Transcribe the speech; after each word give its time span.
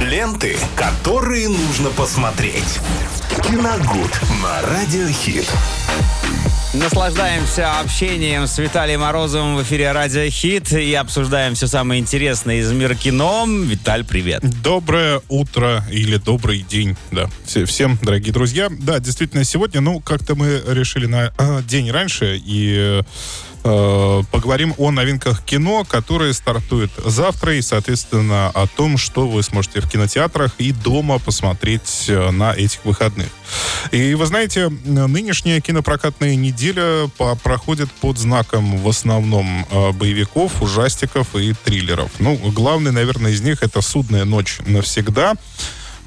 Ленты, 0.00 0.56
которые 0.76 1.48
нужно 1.48 1.90
посмотреть. 1.90 2.80
Киногуд 3.44 4.18
на 4.42 4.62
Радиохит. 4.62 5.46
Наслаждаемся 6.72 7.80
общением 7.80 8.46
с 8.46 8.56
Виталием 8.58 9.00
Морозовым 9.00 9.56
в 9.56 9.62
эфире 9.62 9.92
Радио 9.92 10.30
Хит 10.30 10.72
и 10.72 10.94
обсуждаем 10.94 11.54
все 11.54 11.66
самое 11.66 12.00
интересное 12.00 12.60
из 12.60 12.72
мира 12.72 12.94
кино. 12.94 13.44
Виталь, 13.46 14.04
привет. 14.04 14.42
Доброе 14.62 15.20
утро 15.28 15.84
или 15.90 16.16
добрый 16.16 16.60
день, 16.60 16.96
да, 17.10 17.28
все, 17.44 17.64
всем, 17.66 17.98
дорогие 18.00 18.32
друзья. 18.32 18.68
Да, 18.70 19.00
действительно, 19.00 19.44
сегодня, 19.44 19.80
ну, 19.80 20.00
как-то 20.00 20.34
мы 20.34 20.62
решили 20.66 21.06
на 21.06 21.32
э, 21.36 21.62
день 21.68 21.90
раньше 21.90 22.38
и 22.38 23.00
э, 23.00 23.02
поговорим 23.62 24.74
о 24.78 24.90
новинках 24.90 25.44
кино, 25.44 25.84
которые 25.84 26.32
стартуют 26.34 26.90
завтра 27.04 27.54
и, 27.54 27.62
соответственно, 27.62 28.48
о 28.48 28.66
том, 28.66 28.96
что 28.96 29.28
вы 29.28 29.42
сможете 29.42 29.80
в 29.80 29.88
кинотеатрах 29.88 30.54
и 30.58 30.72
дома 30.72 31.18
посмотреть 31.18 32.06
э, 32.08 32.30
на 32.30 32.52
этих 32.52 32.84
выходных. 32.84 33.28
И 33.90 34.14
вы 34.14 34.26
знаете, 34.26 34.68
нынешняя 34.68 35.60
кинопрокатная 35.60 36.34
неделя 36.36 37.08
по 37.18 37.34
проходит 37.36 37.90
под 37.90 38.18
знаком 38.18 38.78
в 38.78 38.88
основном 38.88 39.66
э, 39.70 39.92
боевиков, 39.92 40.62
ужастиков 40.62 41.34
и 41.36 41.52
триллеров. 41.52 42.10
Ну, 42.18 42.36
главный, 42.36 42.92
наверное, 42.92 43.32
из 43.32 43.40
них 43.40 43.62
это 43.62 43.80
«Судная 43.80 44.24
ночь 44.24 44.58
навсегда». 44.66 45.34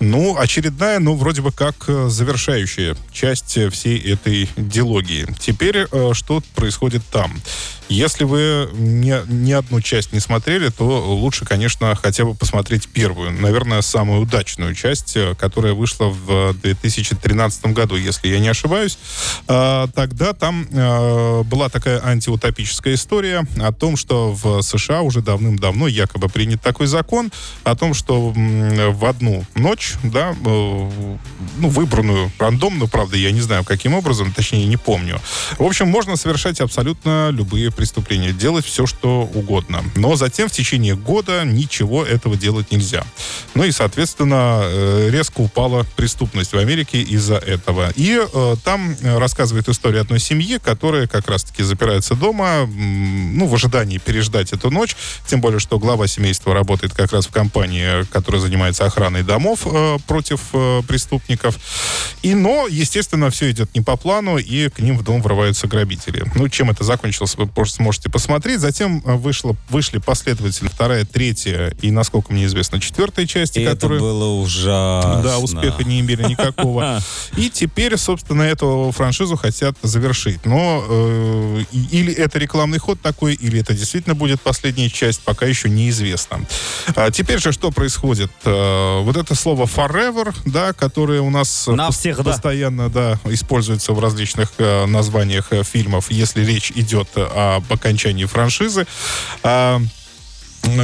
Ну, 0.03 0.38
очередная, 0.38 0.99
ну, 0.99 1.16
вроде 1.16 1.41
бы 1.41 1.52
как 1.53 1.75
э, 1.88 2.09
завершающая 2.09 2.98
часть 3.13 3.57
всей 3.71 3.98
этой 3.99 4.49
дилогии. 4.57 5.25
Теперь 5.39 5.88
э, 5.89 6.11
что 6.13 6.44
происходит 6.55 7.03
там? 7.09 7.41
Если 7.88 8.23
вы 8.23 8.70
ни, 8.73 9.13
ни 9.31 9.52
одну 9.52 9.80
часть 9.80 10.13
не 10.13 10.20
смотрели, 10.20 10.70
то 10.70 10.85
лучше, 11.16 11.45
конечно, 11.45 11.95
хотя 11.95 12.25
бы 12.25 12.34
посмотреть 12.34 12.88
первую. 12.89 13.31
Наверное, 13.31 13.81
самую 13.81 14.21
удачную 14.21 14.75
часть, 14.75 15.16
э, 15.16 15.35
которая 15.39 15.73
вышла 15.73 16.05
в 16.05 16.53
2013 16.61 17.67
году, 17.67 17.95
если 17.95 18.27
я 18.27 18.39
не 18.39 18.49
ошибаюсь. 18.49 18.97
А, 19.47 19.88
тогда 19.95 20.33
там 20.33 20.67
была 21.45 21.70
такая 21.70 22.03
антиутопическая 22.05 22.95
история 22.95 23.45
о 23.61 23.72
том, 23.72 23.95
что 23.95 24.31
в 24.31 24.61
США 24.61 25.02
уже 25.02 25.22
давным-давно 25.22 25.88
якобы 25.88 26.30
принят 26.30 26.61
такой 26.61 26.88
закон 26.88 27.31
о 27.64 27.75
том, 27.75 27.94
что 27.94 28.33
в 28.36 29.05
одну 29.05 29.45
ночь, 29.55 29.92
да, 30.03 30.31
э, 30.31 31.16
ну, 31.58 31.69
выбранную 31.69 32.31
рандомно, 32.39 32.88
правда, 32.88 33.17
я 33.17 33.31
не 33.31 33.41
знаю, 33.41 33.63
каким 33.63 33.94
образом, 33.94 34.31
точнее, 34.33 34.66
не 34.66 34.77
помню. 34.77 35.19
В 35.58 35.63
общем, 35.63 35.88
можно 35.88 36.16
совершать 36.16 36.61
абсолютно 36.61 37.30
любые 37.30 37.72
преступления, 37.72 38.31
делать 38.31 38.66
все, 38.66 38.86
что 38.86 39.30
угодно. 39.33 39.83
Но 39.95 40.16
затем 40.16 40.49
в 40.49 40.52
течение 40.52 40.95
года 40.95 41.44
ничего 41.45 42.03
этого 42.03 42.36
делать 42.36 42.71
нельзя. 42.71 43.03
Ну 43.55 43.64
и, 43.64 43.71
соответственно, 43.71 44.61
э, 44.64 45.09
резко 45.11 45.41
упала 45.41 45.86
преступность 45.95 46.53
в 46.53 46.58
Америке 46.58 47.02
из-за 47.02 47.36
этого. 47.36 47.91
И 47.95 48.19
э, 48.21 48.55
там 48.64 48.95
рассказывает 49.03 49.69
история 49.69 50.02
одной 50.02 50.19
семьи, 50.19 50.58
которая 50.58 51.08
как 51.08 51.27
раз-таки 51.27 51.64
запирается 51.64 52.16
дома, 52.16 52.66
ну, 52.66 53.47
в 53.47 53.53
ожидании 53.53 53.97
переждать 53.97 54.53
эту 54.53 54.71
ночь. 54.71 54.95
Тем 55.27 55.41
более, 55.41 55.59
что 55.59 55.80
глава 55.80 56.08
семейства 56.08 56.53
работает 56.53 56.94
как 56.94 57.11
раз 57.11 57.27
в 57.27 57.31
компании, 57.31 58.03
которая 58.11 58.41
занимается 58.41 58.86
охраной 58.86 59.23
домов 59.23 59.66
э, 59.84 59.98
против 60.08 60.42
э, 60.53 60.81
преступников. 60.88 61.58
И, 62.22 62.36
но, 62.36 62.67
естественно, 62.67 63.30
все 63.30 63.52
идет 63.52 63.73
не 63.76 63.81
по 63.81 63.98
плану, 63.98 64.38
и 64.38 64.70
к 64.70 64.80
ним 64.80 64.98
в 64.98 65.03
дом 65.03 65.22
врываются 65.22 65.67
грабители. 65.67 66.26
Ну, 66.36 66.50
чем 66.50 66.70
это 66.70 66.84
закончилось, 66.84 67.36
вы 67.36 67.66
сможете 67.66 68.09
посмотреть. 68.09 68.59
Затем 68.59 69.02
э, 69.06 69.16
вышло, 69.16 69.56
вышли 69.70 70.00
последовательно 70.00 70.70
вторая, 70.70 71.06
третья 71.06 71.73
и, 71.81 71.92
насколько 71.92 72.31
мне 72.31 72.45
известно, 72.45 72.80
четвертая 72.80 73.26
части, 73.26 73.59
и 73.59 73.66
которые... 73.66 73.98
это 73.98 74.06
было 74.06 74.42
ужасно. 74.42 75.22
Да, 75.23 75.39
успеха 75.39 75.84
не 75.84 76.00
имели 76.00 76.23
никакого. 76.23 77.02
И 77.38 77.50
теперь, 77.50 77.98
собственно, 77.98 78.44
эту 78.44 78.92
франшизу 78.95 79.36
хотят 79.36 79.76
завершить. 79.81 80.45
Но 80.45 80.84
э, 80.88 81.64
или 81.92 82.14
это 82.14 82.39
рекламный 82.39 82.80
ход 82.80 83.02
такой, 83.02 83.33
или 83.33 83.60
это 83.60 83.73
действительно 83.73 84.16
будет 84.16 84.42
последняя 84.42 84.89
часть, 84.89 85.22
пока 85.22 85.45
еще 85.45 85.70
неизвестно. 85.70 86.45
А 86.95 87.11
теперь 87.11 87.39
же 87.39 87.52
что 87.52 87.72
происходит? 87.72 88.32
Э, 88.45 89.02
вот 89.02 89.17
это 89.17 89.36
слово 89.36 89.62
forever, 89.65 90.35
да, 90.45 90.73
которое 90.73 91.21
у 91.21 91.29
нас 91.29 91.67
Навсегда. 91.67 92.23
постоянно 92.23 92.89
да, 92.89 93.19
используется 93.25 93.93
в 93.93 93.99
различных 93.99 94.53
э, 94.57 94.85
названиях 94.85 95.51
э, 95.51 95.63
фильмов, 95.63 96.11
если 96.11 96.45
речь 96.45 96.71
идет 96.75 97.09
об 97.15 97.71
окончании 97.71 98.25
франшизы. 98.25 98.85
А, 99.43 99.81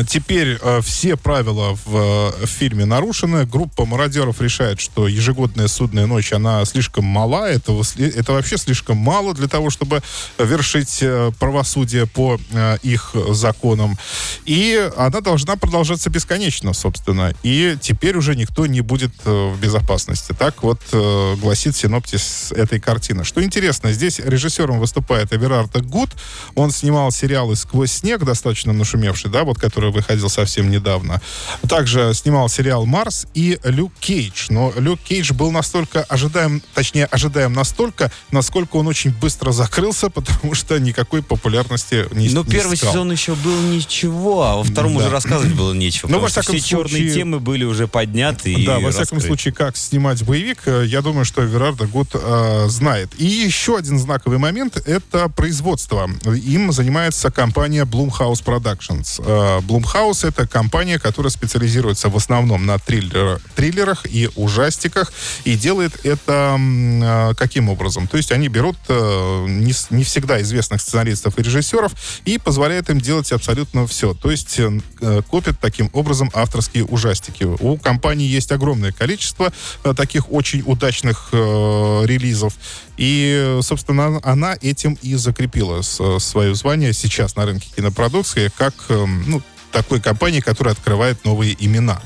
Теперь 0.07 0.57
э, 0.61 0.81
все 0.81 1.15
правила 1.15 1.75
в, 1.85 1.95
э, 1.95 2.45
в 2.45 2.49
фильме 2.49 2.85
нарушены. 2.85 3.45
Группа 3.45 3.85
мародеров 3.85 4.41
решает, 4.41 4.79
что 4.79 5.07
ежегодная 5.07 5.67
судная 5.67 6.05
ночь, 6.05 6.33
она 6.33 6.63
слишком 6.65 7.05
мала. 7.05 7.49
Этого, 7.49 7.83
это 7.97 8.33
вообще 8.33 8.57
слишком 8.57 8.97
мало 8.97 9.33
для 9.33 9.47
того, 9.47 9.69
чтобы 9.69 10.01
вершить 10.37 10.99
э, 11.01 11.31
правосудие 11.39 12.05
по 12.07 12.39
э, 12.51 12.77
их 12.83 13.15
законам. 13.29 13.97
И 14.45 14.89
она 14.97 15.21
должна 15.21 15.55
продолжаться 15.55 16.09
бесконечно, 16.09 16.73
собственно. 16.73 17.33
И 17.43 17.77
теперь 17.81 18.17
уже 18.17 18.35
никто 18.35 18.67
не 18.67 18.81
будет 18.81 19.13
э, 19.25 19.53
в 19.53 19.59
безопасности. 19.59 20.35
Так 20.37 20.61
вот 20.61 20.81
э, 20.91 21.35
гласит 21.37 21.75
синоптис 21.75 22.51
этой 22.51 22.79
картины. 22.79 23.23
Что 23.23 23.43
интересно, 23.43 23.91
здесь 23.93 24.19
режиссером 24.19 24.79
выступает 24.79 25.33
Эверарда 25.33 25.81
Гуд. 25.81 26.09
Он 26.55 26.69
снимал 26.69 27.11
сериалы 27.11 27.55
«Сквозь 27.55 27.91
снег», 27.91 28.23
достаточно 28.23 28.73
нашумевший, 28.73 29.31
да, 29.31 29.43
вот 29.43 29.57
который 29.69 29.91
выходил 29.91 30.29
совсем 30.29 30.69
недавно. 30.71 31.21
Также 31.67 32.13
снимал 32.13 32.49
сериал 32.49 32.85
«Марс» 32.85 33.27
и 33.35 33.59
«Люк 33.63 33.91
Кейдж». 33.99 34.47
Но 34.49 34.73
«Люк 34.77 34.99
Кейдж» 35.01 35.31
был 35.33 35.51
настолько 35.51 36.01
ожидаем, 36.03 36.61
точнее, 36.73 37.05
ожидаем 37.05 37.53
настолько, 37.53 38.11
насколько 38.31 38.77
он 38.77 38.87
очень 38.87 39.11
быстро 39.11 39.51
закрылся, 39.51 40.09
потому 40.19 40.53
что 40.55 40.79
никакой 40.79 41.21
популярности 41.21 42.05
не 42.13 42.29
Ну, 42.29 42.43
не 42.43 42.49
первый 42.51 42.75
искал. 42.75 42.91
сезон 42.93 43.11
еще 43.11 43.35
был 43.35 43.59
ничего, 43.61 44.43
а 44.43 44.55
во 44.57 44.63
втором 44.63 44.93
Да. 44.93 44.99
уже 44.99 45.09
рассказывать 45.09 45.53
было 45.53 45.73
нечего. 45.73 46.07
Ну, 46.07 46.19
потому 46.19 46.21
во 46.23 46.27
всяком 46.29 46.55
все 46.57 46.67
черные 46.67 46.89
случае- 46.89 47.13
темы 47.13 47.39
были 47.39 47.63
уже 47.63 47.87
подняты 47.87 48.55
Да, 48.65 48.79
во 48.79 48.89
всяком 48.89 49.17
раскрыты. 49.17 49.27
случае, 49.27 49.53
как 49.53 49.77
снимать 49.77 50.23
боевик, 50.23 50.63
э, 50.65 50.85
я 50.87 51.01
думаю, 51.01 51.25
что 51.25 51.41
Верарда 51.43 51.85
Гуд 51.85 52.09
э, 52.13 52.65
знает. 52.69 53.09
И 53.17 53.25
еще 53.25 53.77
один 53.77 53.99
знаковый 53.99 54.39
момент— 54.39 54.77
это 54.87 55.29
производство. 55.29 56.09
Им 56.25 56.71
занимается 56.71 57.31
компания 57.31 57.83
Blumhouse 57.85 58.43
Productions. 58.43 59.21
Э, 59.25 59.58
Blumhouse— 59.59 60.27
это 60.27 60.47
компания, 60.47 60.99
которая 60.99 61.31
специализируется 61.31 62.09
в 62.09 62.15
основном 62.15 62.65
на 62.65 62.75
триллер- 62.75 63.41
триллерах 63.55 64.05
и 64.05 64.29
ужастиках, 64.35 65.11
и 65.43 65.55
делает 65.55 66.05
это 66.05 66.57
э, 66.59 67.33
каким 67.35 67.69
образом? 67.69 68.07
То 68.07 68.17
есть 68.17 68.31
они 68.31 68.47
берут 68.47 68.77
э, 68.87 69.45
не, 69.47 69.73
не 69.89 70.03
всегда 70.03 70.41
известных 70.41 70.81
сценаристов 70.81 71.37
и 71.37 71.43
режиссеров 71.43 71.93
и 72.25 72.37
позволяют 72.37 72.89
им 72.89 72.99
делать 72.99 73.31
абсолютно 73.31 73.87
все. 73.87 74.13
То 74.13 74.31
есть 74.31 74.59
э, 74.59 74.79
э, 75.01 75.21
копят 75.29 75.59
таким 75.59 75.89
образом 75.93 76.29
авторские 76.33 76.85
ужастики. 76.85 77.43
У 77.43 77.77
компании 77.77 78.27
есть 78.27 78.51
огромное 78.51 78.91
количество 78.91 79.51
таких 79.95 80.31
очень 80.31 80.63
удачных 80.65 81.29
релизов. 81.31 82.53
И, 82.97 83.59
собственно, 83.61 84.19
она 84.23 84.57
этим 84.61 84.97
и 85.01 85.15
закрепила 85.15 85.81
свое 85.81 86.53
звание 86.55 86.93
сейчас 86.93 87.35
на 87.35 87.45
рынке 87.45 87.69
кинопродукции 87.75 88.51
как 88.57 88.73
ну, 88.89 89.41
такой 89.71 90.01
компании, 90.01 90.39
которая 90.39 90.73
открывает 90.73 91.23
новые 91.25 91.55
имена. 91.63 92.01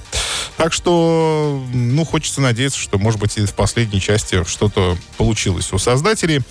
Так 0.58 0.74
что, 0.74 1.64
ну, 1.74 2.06
хочется 2.06 2.42
надеяться, 2.42 2.80
что, 2.80 2.98
может 2.98 3.20
быть, 3.20 3.38
и 3.38 3.46
в 3.46 3.54
последней 3.54 4.00
части 4.00 4.44
что-то 4.46 4.98
получилось 5.18 5.72
у 5.74 5.78
создателей. 5.78 6.42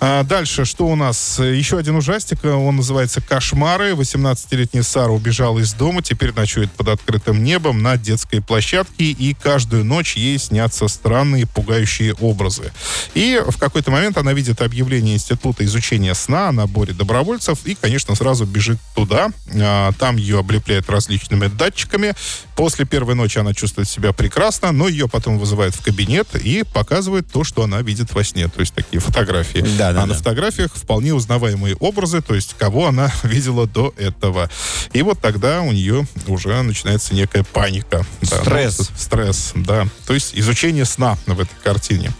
А 0.00 0.22
дальше, 0.22 0.64
что 0.64 0.86
у 0.86 0.94
нас? 0.94 1.40
Еще 1.40 1.76
один 1.76 1.96
ужастик, 1.96 2.44
он 2.44 2.76
называется 2.76 3.20
«Кошмары». 3.20 3.94
18-летняя 3.94 4.84
Сара 4.84 5.10
убежала 5.10 5.58
из 5.58 5.72
дома, 5.72 6.02
теперь 6.02 6.32
ночует 6.32 6.70
под 6.70 6.88
открытым 6.88 7.42
небом 7.42 7.82
на 7.82 7.96
детской 7.96 8.40
площадке, 8.40 9.06
и 9.06 9.34
каждую 9.34 9.84
ночь 9.84 10.16
ей 10.16 10.38
снятся 10.38 10.86
странные, 10.86 11.46
пугающие 11.46 12.14
образы. 12.14 12.72
И 13.14 13.42
в 13.44 13.58
какой-то 13.58 13.90
момент 13.90 14.16
она 14.18 14.32
видит 14.32 14.62
объявление 14.62 15.16
Института 15.16 15.64
изучения 15.64 16.14
сна 16.14 16.50
о 16.50 16.52
наборе 16.52 16.92
добровольцев, 16.92 17.58
и, 17.64 17.74
конечно, 17.74 18.14
сразу 18.14 18.46
бежит 18.46 18.78
туда. 18.94 19.30
А, 19.60 19.90
Там 19.98 20.16
ее 20.16 20.38
облепляют 20.38 20.88
различными 20.88 21.48
датчиками. 21.48 22.14
После 22.54 22.84
первой 22.84 23.16
ночи 23.16 23.38
она 23.38 23.52
чувствует 23.52 23.88
себя 23.88 24.12
прекрасно, 24.12 24.70
но 24.70 24.86
ее 24.86 25.08
потом 25.08 25.38
вызывают 25.38 25.74
в 25.74 25.82
кабинет 25.82 26.36
и 26.36 26.62
показывают 26.62 27.30
то, 27.32 27.42
что 27.42 27.64
она 27.64 27.82
видит 27.82 28.14
во 28.14 28.22
сне. 28.22 28.46
То 28.46 28.60
есть 28.60 28.74
такие 28.74 29.00
фотографии. 29.00 29.64
Да, 29.76 29.87
да, 29.92 30.02
а 30.02 30.06
на 30.06 30.12
да. 30.12 30.18
фотографиях 30.18 30.74
вполне 30.74 31.14
узнаваемые 31.14 31.76
образы, 31.76 32.22
то 32.22 32.34
есть 32.34 32.54
кого 32.58 32.86
она 32.86 33.12
видела 33.22 33.66
до 33.66 33.94
этого. 33.96 34.50
И 34.92 35.02
вот 35.02 35.20
тогда 35.20 35.60
у 35.62 35.72
нее 35.72 36.06
уже 36.26 36.60
начинается 36.62 37.14
некая 37.14 37.44
паника. 37.44 38.04
Да, 38.22 38.40
Стресс. 38.42 38.78
ну, 38.78 38.84
стресс, 38.96 39.52
да. 39.54 39.86
То 40.06 40.14
есть 40.14 40.32
изучение 40.34 40.84
сна 40.84 41.16
в 41.26 41.40
этой 41.40 41.56
картине. 41.62 42.12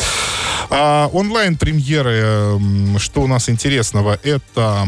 А, 0.70 1.08
онлайн-премьеры, 1.12 2.60
что 2.98 3.22
у 3.22 3.26
нас 3.26 3.48
интересного, 3.48 4.18
это 4.22 4.86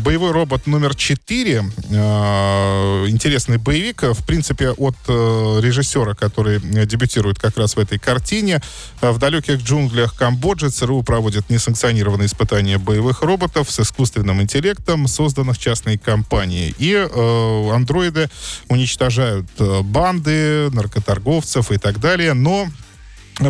боевой 0.00 0.32
робот 0.32 0.66
номер 0.66 0.96
4. 0.96 1.64
А, 1.94 3.06
интересный 3.06 3.58
боевик, 3.58 4.02
в 4.02 4.26
принципе, 4.26 4.70
от 4.70 4.96
э, 5.06 5.60
режиссера, 5.62 6.14
который 6.14 6.58
дебютирует 6.58 7.38
как 7.38 7.56
раз 7.56 7.76
в 7.76 7.78
этой 7.78 7.98
картине. 7.98 8.60
В 9.00 9.18
далеких 9.18 9.62
джунглях 9.62 10.16
Камбоджи 10.16 10.70
ЦРУ 10.70 11.02
проводит 11.04 11.50
несанкционированные 11.50 12.26
испытания 12.26 12.78
боевых 12.78 13.22
роботов 13.22 13.70
с 13.70 13.78
искусственным 13.78 14.42
интеллектом, 14.42 15.06
созданных 15.06 15.58
частной 15.58 15.98
компанией. 15.98 16.74
И 16.78 16.94
э, 16.94 17.70
андроиды 17.72 18.28
уничтожают 18.68 19.46
э, 19.58 19.82
банды, 19.82 20.68
наркоторговцев 20.72 21.70
и 21.70 21.78
так 21.78 22.00
далее. 22.00 22.34
Но 22.34 22.68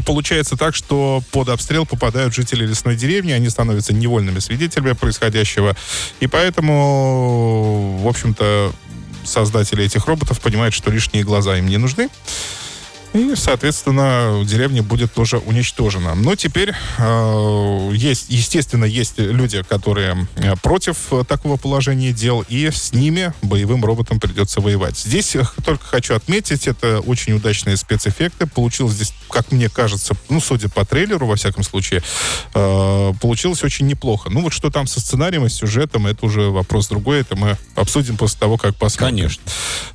Получается 0.06 0.56
так, 0.56 0.74
что 0.74 1.22
под 1.32 1.48
обстрел 1.48 1.84
попадают 1.86 2.34
жители 2.34 2.64
лесной 2.64 2.96
деревни, 2.96 3.32
они 3.32 3.48
становятся 3.48 3.92
невольными 3.92 4.38
свидетелями 4.38 4.92
происходящего, 4.92 5.76
и 6.20 6.26
поэтому, 6.26 7.98
в 7.98 8.06
общем-то, 8.06 8.72
создатели 9.24 9.84
этих 9.84 10.06
роботов 10.06 10.40
понимают, 10.40 10.74
что 10.74 10.90
лишние 10.90 11.24
глаза 11.24 11.58
им 11.58 11.66
не 11.66 11.78
нужны. 11.78 12.08
И, 13.14 13.34
соответственно, 13.36 14.42
деревня 14.46 14.82
будет 14.82 15.12
тоже 15.12 15.38
уничтожена. 15.38 16.14
Но 16.14 16.34
теперь 16.34 16.72
э, 16.98 17.90
есть, 17.94 18.26
естественно, 18.30 18.84
есть 18.84 19.18
люди, 19.18 19.62
которые 19.62 20.26
э, 20.36 20.54
против 20.62 20.96
такого 21.28 21.56
положения 21.56 22.12
дел, 22.12 22.44
и 22.48 22.70
с 22.70 22.92
ними 22.92 23.34
боевым 23.42 23.84
роботам 23.84 24.18
придется 24.18 24.60
воевать. 24.60 24.98
Здесь 24.98 25.36
только 25.64 25.84
хочу 25.84 26.14
отметить, 26.14 26.66
это 26.66 27.00
очень 27.00 27.34
удачные 27.34 27.76
спецэффекты. 27.76 28.46
Получилось 28.46 28.94
здесь, 28.94 29.12
как 29.28 29.52
мне 29.52 29.68
кажется, 29.68 30.14
ну, 30.30 30.40
судя 30.40 30.68
по 30.68 30.84
трейлеру, 30.86 31.26
во 31.26 31.36
всяком 31.36 31.64
случае, 31.64 32.02
э, 32.54 33.12
получилось 33.20 33.62
очень 33.62 33.86
неплохо. 33.86 34.30
Ну, 34.30 34.40
вот 34.40 34.52
что 34.52 34.70
там 34.70 34.86
со 34.86 35.00
сценарием 35.00 35.44
и 35.44 35.50
сюжетом, 35.50 36.06
это 36.06 36.24
уже 36.24 36.50
вопрос 36.50 36.88
другой. 36.88 37.20
Это 37.20 37.36
мы 37.36 37.58
обсудим 37.74 38.16
после 38.16 38.38
того, 38.40 38.56
как 38.56 38.74
посмотрим. 38.76 39.16
Конечно. 39.16 39.42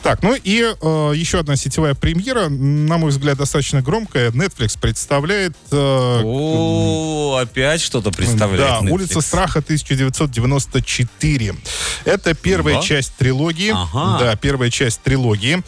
Так, 0.04 0.22
ну 0.22 0.36
и 0.36 0.64
э, 0.80 1.12
еще 1.16 1.40
одна 1.40 1.56
сетевая 1.56 1.96
премьера. 1.96 2.48
На 2.50 2.98
мой 3.08 3.12
взгляд, 3.12 3.38
достаточно 3.38 3.82
громкая. 3.82 4.32
Netflix 4.32 4.78
представляет... 4.80 5.56
Э, 5.72 6.22
О, 6.26 7.38
опять 7.42 7.80
что-то 7.82 8.12
представляет 8.12 8.60
Да, 8.60 8.80
Netflix. 8.82 8.92
«Улица 8.92 9.22
страха» 9.22 9.60
1994. 9.60 11.56
Это 12.04 12.34
первая 12.34 12.76
Да? 12.76 12.82
часть 12.82 13.14
трилогии. 13.16 13.72
Ага. 13.74 14.20
Да, 14.20 14.36
первая 14.36 14.70
часть 14.70 15.02
трилогии 15.02 15.64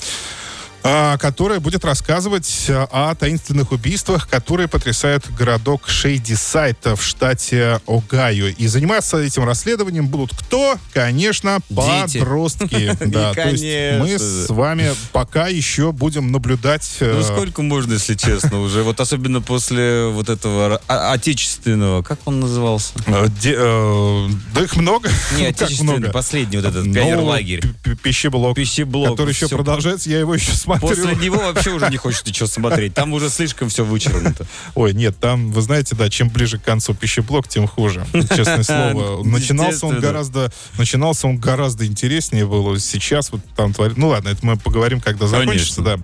которая 0.82 1.60
будет 1.60 1.84
рассказывать 1.86 2.66
а, 2.70 2.88
о 3.12 3.16
таинственных 3.16 3.72
убийствах, 3.72 4.28
которые 4.30 4.68
потрясают 4.68 5.26
городок 5.38 5.88
Шейдисайд 5.90 6.78
в 6.86 7.02
штате 7.02 7.82
Огайо. 7.88 8.48
И 8.48 8.68
заниматься 8.68 9.18
этим 9.18 9.44
расследованием 9.46 10.08
будут 10.08 10.34
кто? 10.36 10.78
Конечно, 10.94 11.60
Дети. 11.70 12.20
подростки. 12.20 12.98
Да, 13.10 13.34
то 13.34 13.50
есть 13.50 13.64
мы 14.00 14.18
с 14.20 14.50
вами 14.50 14.92
пока 15.12 15.48
еще 15.48 15.92
будем 15.92 16.32
наблюдать... 16.32 16.98
э, 17.00 17.14
Ну, 17.14 17.24
сколько 17.24 17.62
можно, 17.62 17.94
если 17.94 18.16
честно, 18.16 18.62
уже? 18.62 18.84
Вот 18.84 19.00
особенно 19.00 19.42
после 19.42 20.06
вот 20.08 20.30
этого 20.30 20.82
а- 20.88 21.14
отечественного, 21.14 22.02
как 22.04 22.20
он 22.26 22.40
назывался? 22.40 22.94
э, 23.08 23.28
э, 23.46 24.30
Да 24.54 24.62
их 24.62 24.76
много. 24.76 25.10
Не, 25.36 25.44
Ну, 25.44 25.50
отечественный, 25.50 26.10
последний 26.12 26.58
вот 26.58 26.66
этот 26.66 26.86
Ну, 26.86 26.94
пионерлагерь. 26.94 27.62
Пи- 27.90 27.96
пи- 27.96 28.10
Пищеблок. 28.10 28.56
Пищеблок. 28.56 29.12
Который 29.12 29.32
еще 29.32 29.48
Всё. 29.48 29.56
продолжается, 29.56 30.10
я 30.10 30.20
его 30.20 30.34
еще 30.36 30.52
смотрю. 30.54 30.88
После 30.88 31.16
него 31.22 31.38
вообще 31.38 31.72
уже 31.72 31.90
не 31.90 31.98
хочешь 31.98 32.26
ничего 32.26 32.48
смотреть. 32.48 32.94
Там 32.94 33.14
уже 33.14 33.30
слишком 33.30 33.70
все 33.70 33.84
вычеркнуто. 33.86 34.46
Ой, 34.76 34.94
нет, 34.94 35.18
там, 35.20 35.52
вы 35.52 35.62
знаете, 35.62 35.96
да, 35.96 36.10
чем 36.10 36.30
ближе 36.30 36.60
к 36.60 36.64
концу 36.64 36.94
пищеблок, 36.94 37.48
тем 37.48 37.68
хуже. 37.68 38.06
Честное 38.14 38.64
слово. 38.64 39.24
Начинался 39.40 39.86
он 39.88 40.00
гораздо, 40.00 40.52
начинался 40.78 41.28
он 41.28 41.38
гораздо 41.38 41.86
интереснее 41.86 42.46
было. 42.46 42.80
Сейчас 42.80 43.32
вот 43.32 43.42
там 43.56 43.74
творит. 43.74 43.98
Ну 43.98 44.10
ладно, 44.10 44.30
это 44.30 44.46
мы 44.46 44.58
поговорим, 44.58 45.02
когда 45.02 45.28
закончится, 45.28 45.82
да. 45.82 45.98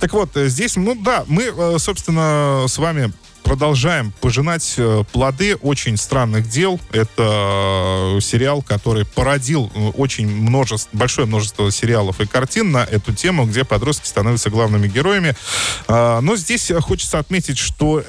Так 0.00 0.12
вот, 0.12 0.36
э, 0.36 0.48
здесь, 0.48 0.76
ну 0.76 0.94
да, 0.94 1.24
мы, 1.26 1.44
э, 1.44 1.76
собственно, 1.78 2.64
с 2.68 2.78
вами 2.78 3.12
продолжаем 3.44 4.12
пожинать 4.20 4.74
э, 4.78 5.04
плоды 5.12 5.54
очень 5.56 5.96
странных 5.96 6.48
дел. 6.48 6.80
Это 6.90 8.16
э, 8.16 8.20
сериал, 8.20 8.62
который 8.62 9.04
породил 9.04 9.70
э, 9.74 9.88
очень 9.90 10.26
множество, 10.26 10.96
большое 10.96 11.26
множество 11.26 11.70
сериалов 11.70 12.20
и 12.20 12.26
картин 12.26 12.72
на 12.72 12.84
эту 12.84 13.14
тему, 13.14 13.46
где 13.46 13.64
подростки 13.64 14.06
становятся 14.08 14.50
главными 14.50 14.88
героями. 14.88 15.36
А, 15.86 16.20
Но 16.20 16.36
здесь 16.36 16.72
хочется 16.80 17.18
отметить, 17.18 17.58
что 17.58 18.02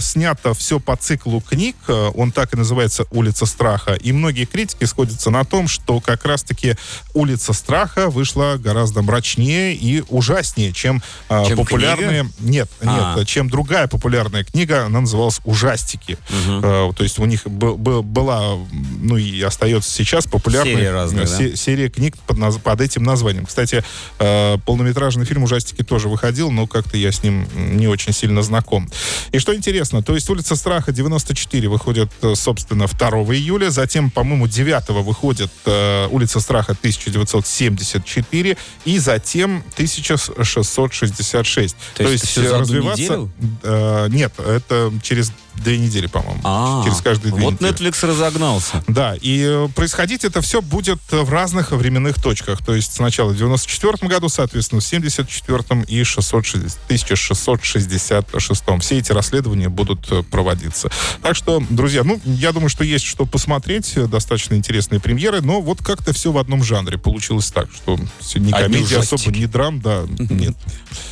снято 0.00 0.54
все 0.54 0.80
по 0.80 0.96
циклу 0.96 1.40
книг. 1.40 1.76
Он 2.14 2.32
так 2.32 2.54
и 2.54 2.56
называется 2.56 3.04
«Улица 3.10 3.44
страха». 3.44 3.92
И 3.94 4.12
многие 4.12 4.46
критики 4.46 4.84
сходятся 4.84 5.30
на 5.30 5.44
том, 5.44 5.68
что 5.68 6.00
как 6.00 6.24
раз-таки 6.24 6.76
«Улица 7.12 7.52
страха» 7.52 8.08
вышла 8.08 8.56
гораздо 8.58 9.02
мрачнее 9.02 9.74
и 9.74 10.02
ужаснее, 10.08 10.72
чем, 10.72 11.02
Чем 11.28 11.58
популярные... 11.58 12.30
Нет, 12.38 12.70
А. 12.80 13.16
нет, 13.16 13.28
чем 13.28 13.50
другая 13.50 13.86
популярная 13.86 14.44
книга, 14.44 14.77
она 14.86 15.00
называлась 15.00 15.40
«Ужастики». 15.44 16.18
Э, 16.30 16.90
То 16.96 17.02
есть 17.04 17.18
у 17.18 17.24
них 17.24 17.42
б- 17.46 17.74
б- 17.74 18.02
была, 18.02 18.56
ну 19.00 19.16
и 19.16 19.42
остается 19.42 19.90
сейчас 19.90 20.26
популярная 20.26 20.74
Серия 20.74 20.90
разных, 20.92 21.24
э, 21.24 21.28
да? 21.28 21.36
се- 21.36 21.56
серия 21.56 21.88
книг 21.90 22.16
под, 22.26 22.38
наз- 22.38 22.60
под 22.60 22.80
этим 22.80 23.02
названием. 23.02 23.46
Кстати, 23.46 23.82
э, 24.18 24.58
полнометражный 24.64 25.24
фильм 25.24 25.42
«Ужастики» 25.44 25.82
тоже 25.82 26.08
выходил, 26.08 26.50
но 26.50 26.66
как-то 26.66 26.96
я 26.96 27.12
с 27.12 27.22
ним 27.22 27.46
не 27.54 27.88
очень 27.88 28.12
сильно 28.12 28.42
знаком. 28.42 28.88
И 29.32 29.38
что 29.38 29.54
интересно, 29.54 30.02
то 30.02 30.14
есть 30.14 30.28
«Улица 30.30 30.56
страха» 30.56 30.92
94 30.92 31.68
выходит, 31.68 32.10
э, 32.22 32.34
собственно, 32.34 32.86
2 32.86 33.34
июля, 33.34 33.70
затем, 33.70 34.10
по-моему, 34.10 34.46
9 34.46 35.02
выходит 35.02 35.50
э, 35.66 36.06
«Улица 36.10 36.40
страха» 36.40 36.72
1974, 36.72 38.56
и 38.84 38.98
затем 38.98 39.62
1666. 39.74 41.76
То 41.96 42.02
есть 42.04 42.34
за 42.34 42.42
э, 42.42 42.60
одну 42.60 42.92
неделю? 42.92 43.30
э, 43.62 44.06
нет, 44.10 44.32
это 44.38 44.67
через 45.02 45.32
две 45.60 45.78
недели, 45.78 46.06
по-моему. 46.06 46.40
А, 46.44 46.82
через 46.84 47.00
каждые 47.00 47.32
две 47.32 47.44
вот 47.44 47.60
недели. 47.60 47.72
Netflix 47.72 48.06
разогнался. 48.06 48.82
Да, 48.86 49.14
и 49.20 49.42
э, 49.42 49.68
происходить 49.74 50.24
это 50.24 50.40
все 50.40 50.62
будет 50.62 50.98
э, 51.10 51.22
в 51.22 51.30
разных 51.30 51.72
временных 51.72 52.20
точках. 52.20 52.64
То 52.64 52.74
есть 52.74 52.94
сначала 52.94 53.30
в 53.30 53.36
94 53.36 54.08
году, 54.08 54.28
соответственно, 54.28 54.80
в 54.80 54.84
74 54.84 55.84
и 55.88 56.02
660 56.04 56.78
1666. 56.86 58.62
Все 58.80 58.98
эти 58.98 59.12
расследования 59.12 59.68
будут 59.68 60.10
э, 60.10 60.22
проводиться. 60.22 60.90
Так 61.22 61.36
что, 61.36 61.62
друзья, 61.70 62.04
ну, 62.04 62.20
я 62.24 62.52
думаю, 62.52 62.68
что 62.68 62.84
есть 62.84 63.04
что 63.04 63.26
посмотреть. 63.26 63.94
Достаточно 64.08 64.54
интересные 64.54 65.00
премьеры, 65.00 65.40
но 65.40 65.60
вот 65.60 65.82
как-то 65.82 66.12
все 66.12 66.32
в 66.32 66.38
одном 66.38 66.62
жанре 66.62 66.98
получилось 66.98 67.50
так, 67.50 67.68
что 67.74 67.98
не 68.36 68.52
комедия 68.52 68.98
особо, 68.98 69.30
не 69.30 69.46
драм, 69.46 69.80
да, 69.80 70.04
нет. 70.18 70.56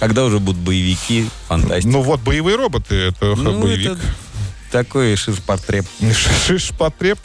Когда 0.01 0.25
уже 0.25 0.39
будут 0.39 0.61
боевики, 0.63 1.29
фантастика. 1.49 1.89
Ну 1.89 2.03
вот 2.03 2.21
боевые 2.21 2.57
роботы, 2.57 2.95
это 2.95 3.35
Ну, 3.37 3.61
боевик. 3.61 3.93
это 3.93 4.00
такой 4.70 5.16
шиш-портрет. 5.16 5.87
Шиш-потреб. 6.46 7.18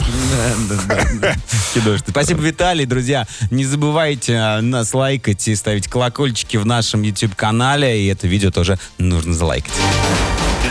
Спасибо, 2.07 2.41
Виталий, 2.41 2.85
друзья. 2.85 3.27
Не 3.49 3.65
забывайте 3.65 4.35
а, 4.37 4.61
нас 4.61 4.93
лайкать 4.93 5.47
и 5.47 5.55
ставить 5.55 5.87
колокольчики 5.87 6.57
в 6.57 6.65
нашем 6.65 7.01
YouTube-канале. 7.01 8.01
И 8.01 8.07
это 8.07 8.27
видео 8.27 8.51
тоже 8.51 8.77
нужно 8.97 9.33
залайкать. 9.33 9.73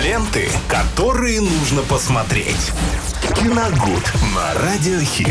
Ленты, 0.02 0.48
которые 0.68 1.40
нужно 1.40 1.82
посмотреть. 1.82 2.72
Киногуд 3.36 4.12
на 4.34 4.54
радиохит. 4.54 5.28